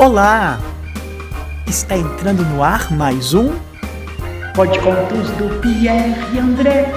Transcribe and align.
Olá! 0.00 0.60
Está 1.66 1.96
entrando 1.96 2.44
no 2.44 2.62
ar 2.62 2.88
mais 2.92 3.34
um 3.34 3.50
Pode 4.54 4.78
Contos 4.78 5.28
do 5.32 5.60
Pierre 5.60 6.14
e 6.32 6.38
André. 6.38 6.92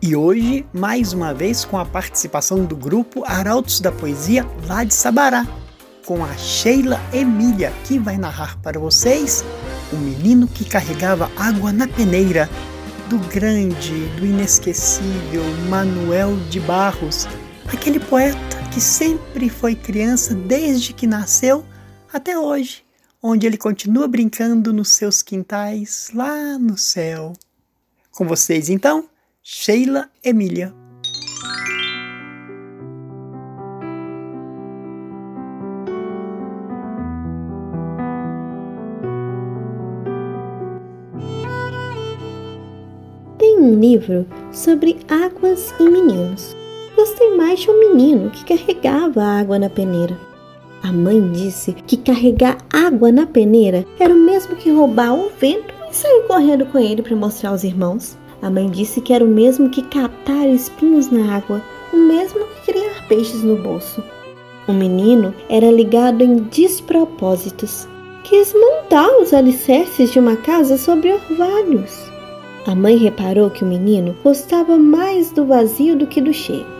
E 0.00 0.14
hoje, 0.14 0.64
mais 0.72 1.12
uma 1.12 1.34
vez, 1.34 1.64
com 1.64 1.76
a 1.76 1.84
participação 1.84 2.64
do 2.64 2.76
grupo 2.76 3.24
Arautos 3.26 3.80
da 3.80 3.90
Poesia 3.90 4.46
lá 4.68 4.84
de 4.84 4.94
Sabará, 4.94 5.44
com 6.06 6.24
a 6.24 6.32
Sheila 6.36 7.00
Emília, 7.12 7.72
que 7.82 7.98
vai 7.98 8.16
narrar 8.16 8.56
para 8.62 8.78
vocês 8.78 9.44
O 9.92 9.96
Menino 9.96 10.46
que 10.46 10.64
Carregava 10.64 11.28
Água 11.36 11.72
na 11.72 11.88
Peneira, 11.88 12.48
do 13.08 13.18
grande, 13.18 14.06
do 14.16 14.24
inesquecível 14.24 15.42
Manuel 15.68 16.36
de 16.48 16.60
Barros, 16.60 17.26
aquele 17.72 18.00
poeta 18.00 18.38
que 18.72 18.80
sempre 18.80 19.48
foi 19.48 19.74
criança 19.74 20.34
desde 20.34 20.92
que 20.92 21.06
nasceu 21.06 21.64
até 22.12 22.38
hoje, 22.38 22.82
onde 23.22 23.46
ele 23.46 23.56
continua 23.56 24.08
brincando 24.08 24.72
nos 24.72 24.90
seus 24.90 25.22
quintais 25.22 26.10
lá 26.14 26.58
no 26.58 26.76
céu. 26.76 27.32
Com 28.10 28.26
vocês 28.26 28.68
então, 28.68 29.08
Sheila 29.42 30.10
Emília. 30.24 30.74
Tem 43.38 43.58
um 43.58 43.78
livro 43.78 44.26
sobre 44.52 44.98
águas 45.08 45.72
e 45.78 45.84
meninos. 45.84 46.56
Gostei 47.18 47.36
mais 47.36 47.66
um 47.66 47.80
menino 47.80 48.30
que 48.30 48.44
carregava 48.44 49.24
água 49.24 49.58
na 49.58 49.68
peneira. 49.68 50.16
A 50.84 50.92
mãe 50.92 51.32
disse 51.32 51.72
que 51.72 51.96
carregar 51.96 52.58
água 52.72 53.10
na 53.10 53.26
peneira 53.26 53.84
era 53.98 54.14
o 54.14 54.16
mesmo 54.16 54.54
que 54.54 54.70
roubar 54.70 55.14
o 55.14 55.28
vento 55.36 55.74
e 55.90 55.96
sair 55.96 56.22
correndo 56.28 56.64
com 56.66 56.78
ele 56.78 57.02
para 57.02 57.16
mostrar 57.16 57.50
aos 57.50 57.64
irmãos. 57.64 58.16
A 58.40 58.48
mãe 58.48 58.70
disse 58.70 59.00
que 59.00 59.12
era 59.12 59.24
o 59.24 59.28
mesmo 59.28 59.68
que 59.68 59.82
catar 59.82 60.46
espinhos 60.46 61.10
na 61.10 61.34
água, 61.34 61.60
o 61.92 61.96
mesmo 61.96 62.46
que 62.46 62.72
criar 62.72 63.08
peixes 63.08 63.42
no 63.42 63.56
bolso. 63.56 64.00
O 64.68 64.72
menino 64.72 65.34
era 65.48 65.72
ligado 65.72 66.22
em 66.22 66.36
despropósitos. 66.36 67.88
Quis 68.22 68.54
montar 68.54 69.08
os 69.18 69.34
alicerces 69.34 70.12
de 70.12 70.20
uma 70.20 70.36
casa 70.36 70.78
sobre 70.78 71.12
orvalhos. 71.12 71.98
A 72.64 72.76
mãe 72.76 72.96
reparou 72.96 73.50
que 73.50 73.64
o 73.64 73.68
menino 73.68 74.14
gostava 74.22 74.78
mais 74.78 75.32
do 75.32 75.44
vazio 75.44 75.96
do 75.96 76.06
que 76.06 76.20
do 76.20 76.32
cheio. 76.32 76.77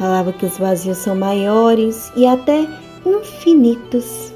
Falava 0.00 0.32
que 0.32 0.46
os 0.46 0.56
vazios 0.56 0.96
são 0.96 1.14
maiores 1.14 2.10
e 2.16 2.26
até 2.26 2.66
infinitos. 3.04 4.32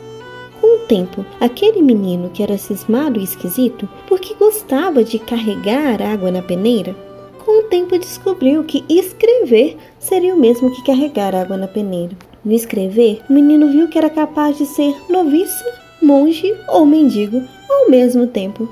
Com 0.60 0.76
o 0.76 0.86
tempo, 0.86 1.24
aquele 1.40 1.80
menino 1.80 2.28
que 2.28 2.42
era 2.42 2.58
cismado 2.58 3.18
e 3.18 3.24
esquisito 3.24 3.88
porque 4.06 4.34
gostava 4.34 5.02
de 5.02 5.18
carregar 5.18 6.02
água 6.02 6.30
na 6.30 6.42
peneira, 6.42 6.94
com 7.42 7.60
o 7.60 7.62
tempo 7.62 7.98
descobriu 7.98 8.62
que 8.62 8.84
escrever 8.90 9.78
seria 9.98 10.34
o 10.34 10.38
mesmo 10.38 10.70
que 10.70 10.84
carregar 10.84 11.34
água 11.34 11.56
na 11.56 11.66
peneira. 11.66 12.14
No 12.44 12.52
escrever, 12.52 13.22
o 13.30 13.32
menino 13.32 13.70
viu 13.70 13.88
que 13.88 13.96
era 13.96 14.10
capaz 14.10 14.58
de 14.58 14.66
ser 14.66 14.94
noviço, 15.08 15.64
monge 16.02 16.54
ou 16.68 16.84
mendigo 16.84 17.42
ao 17.70 17.88
mesmo 17.88 18.26
tempo. 18.26 18.68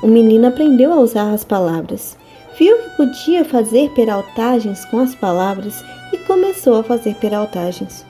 O 0.00 0.06
menino 0.06 0.46
aprendeu 0.46 0.92
a 0.92 1.00
usar 1.00 1.32
as 1.32 1.42
palavras, 1.42 2.16
viu 2.58 2.76
que 2.78 2.96
podia 2.96 3.44
fazer 3.44 3.90
peraltagens 3.90 4.84
com 4.86 4.98
as 4.98 5.14
palavras 5.14 5.84
e 6.12 6.18
começou 6.18 6.76
a 6.76 6.82
fazer 6.82 7.14
peraltagens 7.16 8.04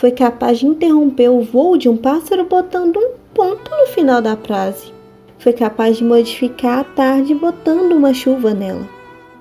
foi 0.00 0.12
capaz 0.12 0.58
de 0.58 0.66
interromper 0.66 1.28
o 1.28 1.42
voo 1.42 1.76
de 1.76 1.86
um 1.86 1.94
pássaro 1.94 2.44
botando 2.44 2.96
um 2.96 3.10
ponto 3.34 3.70
no 3.70 3.86
final 3.88 4.22
da 4.22 4.34
frase. 4.34 4.94
Foi 5.38 5.52
capaz 5.52 5.98
de 5.98 6.04
modificar 6.04 6.78
a 6.78 6.84
tarde 6.84 7.34
botando 7.34 7.92
uma 7.92 8.14
chuva 8.14 8.54
nela. 8.54 8.88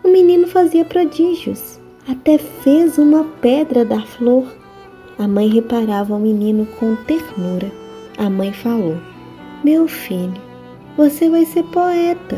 O 0.03 0.09
menino 0.09 0.47
fazia 0.47 0.83
prodígios, 0.83 1.79
até 2.05 2.37
fez 2.37 2.97
uma 2.97 3.23
pedra 3.39 3.85
da 3.85 4.01
flor. 4.01 4.53
A 5.17 5.29
mãe 5.29 5.47
reparava 5.47 6.13
o 6.13 6.19
menino 6.19 6.65
com 6.77 6.93
ternura. 7.05 7.71
A 8.17 8.29
mãe 8.29 8.51
falou: 8.51 8.97
Meu 9.63 9.87
filho, 9.87 10.41
você 10.97 11.29
vai 11.29 11.45
ser 11.45 11.63
poeta. 11.63 12.37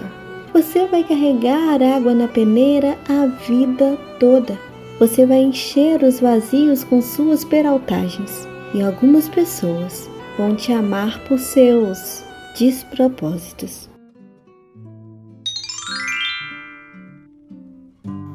Você 0.53 0.85
vai 0.87 1.03
carregar 1.03 1.81
água 1.81 2.13
na 2.13 2.27
peneira 2.27 2.97
a 3.07 3.25
vida 3.25 3.97
toda 4.19 4.71
você 5.01 5.25
vai 5.25 5.39
encher 5.39 6.03
os 6.03 6.19
vazios 6.19 6.83
com 6.83 7.01
suas 7.01 7.43
peraltagens, 7.43 8.47
e 8.71 8.83
algumas 8.83 9.27
pessoas 9.27 10.07
vão 10.37 10.55
te 10.55 10.71
amar 10.71 11.19
por 11.27 11.39
seus 11.39 12.23
despropósitos. 12.55 13.89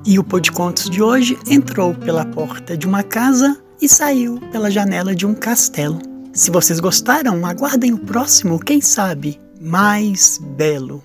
E 0.04 0.18
o 0.18 0.24
Pô 0.24 0.40
de 0.40 0.50
Contos 0.50 0.90
de 0.90 1.00
hoje 1.00 1.38
entrou 1.48 1.94
pela 1.94 2.26
porta 2.26 2.76
de 2.76 2.84
uma 2.84 3.04
casa 3.04 3.56
e 3.80 3.88
saiu 3.88 4.40
pela 4.50 4.68
janela 4.68 5.14
de 5.14 5.24
um 5.24 5.34
castelo. 5.34 6.00
Se 6.32 6.50
vocês 6.50 6.80
gostaram, 6.80 7.46
aguardem 7.46 7.92
o 7.92 7.98
próximo, 7.98 8.58
quem 8.58 8.80
sabe, 8.80 9.40
mais 9.60 10.40
belo. 10.56 11.00